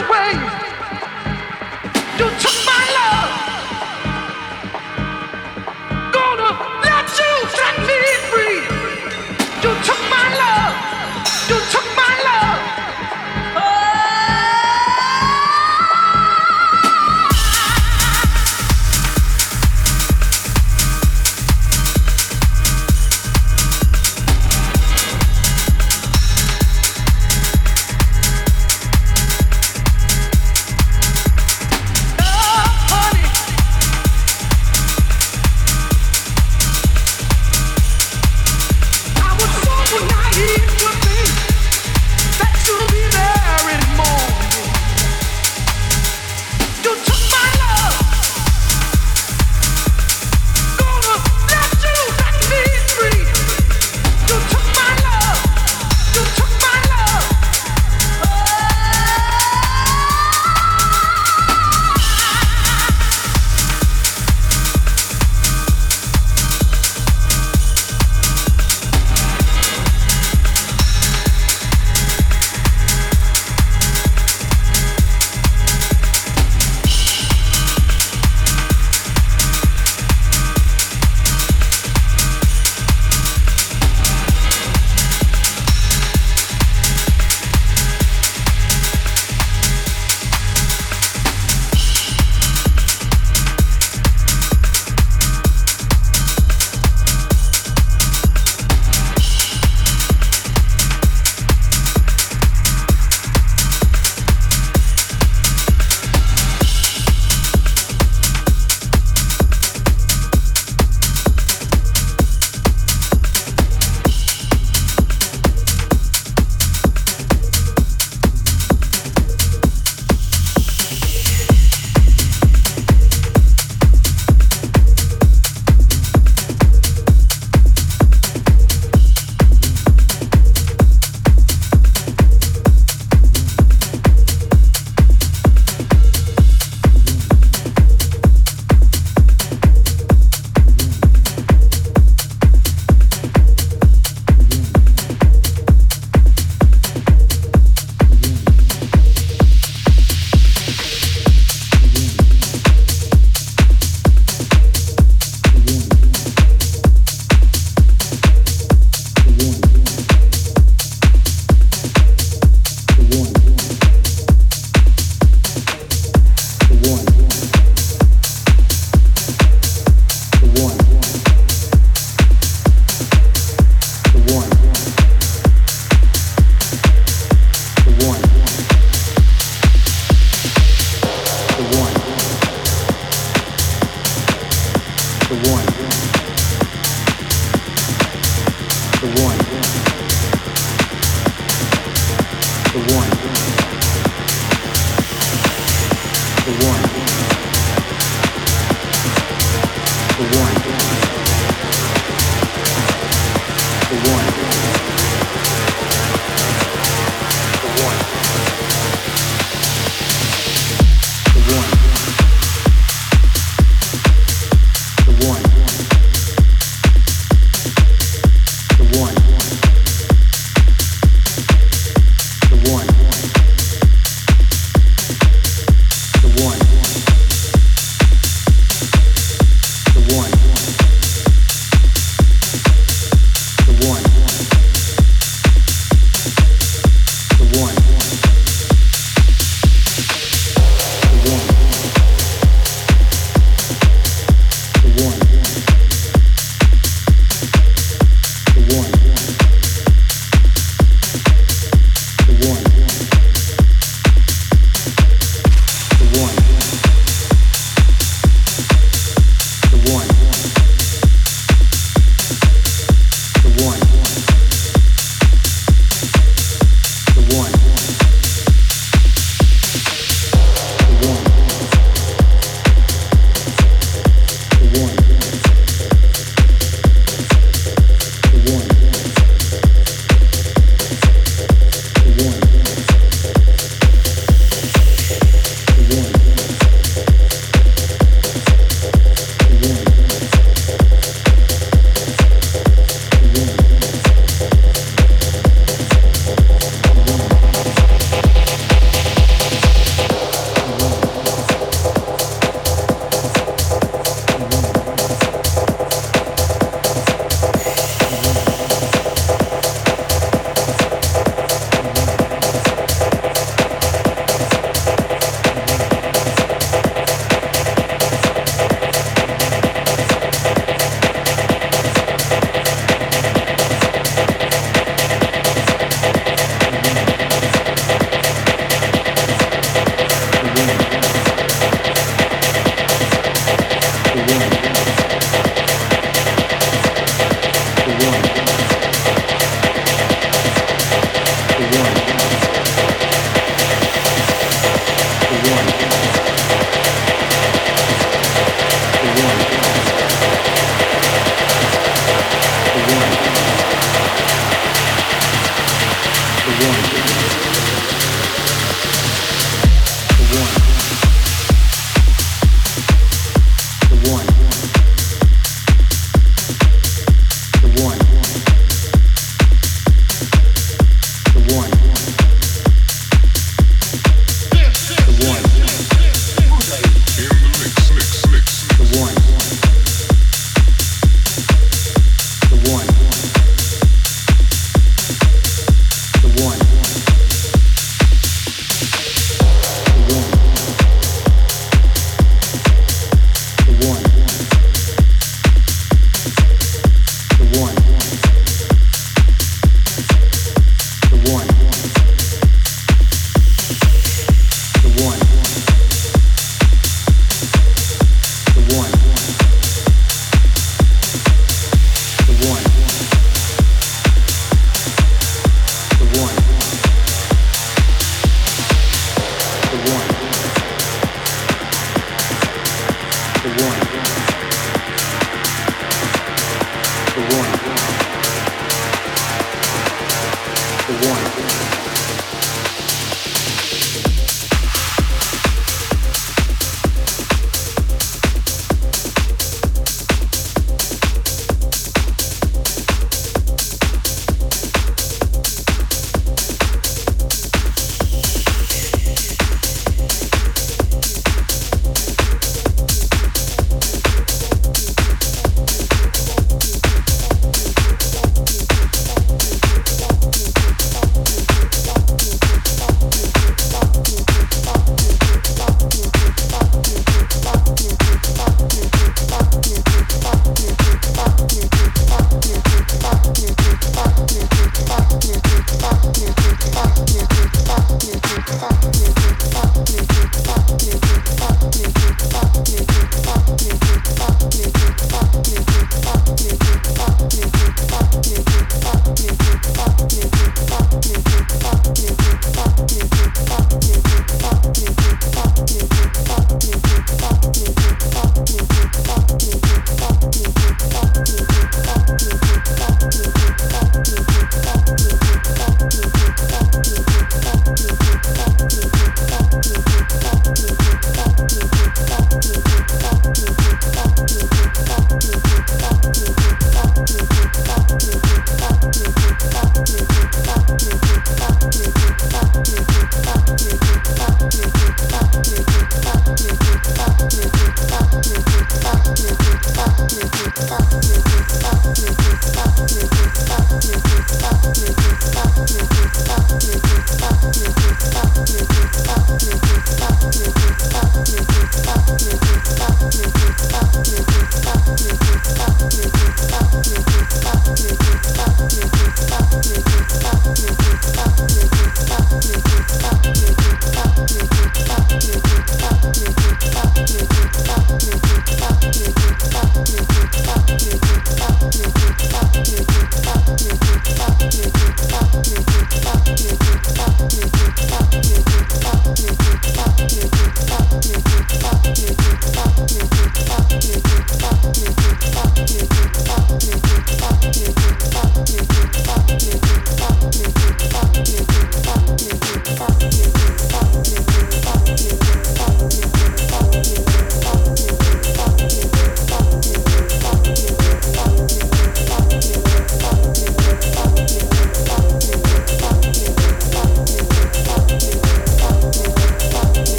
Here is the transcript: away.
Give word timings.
away. 0.00 0.57